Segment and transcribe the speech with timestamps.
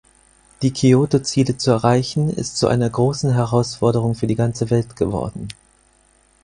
[0.63, 5.47] Die Kyoto-Ziele zu erreichen, ist zu einer großen Herausforderung für die ganze Welt geworden.